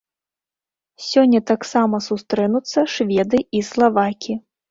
[1.09, 4.33] Сёння таксама сустрэнуцца шведы і славакі.